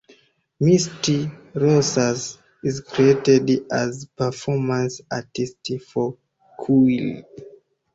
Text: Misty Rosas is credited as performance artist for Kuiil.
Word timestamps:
Misty 0.59 1.29
Rosas 1.53 2.39
is 2.63 2.81
credited 2.81 3.71
as 3.71 4.07
performance 4.17 4.99
artist 5.11 5.71
for 5.93 6.17
Kuiil. 6.59 7.23